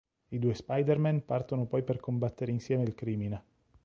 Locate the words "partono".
1.25-1.67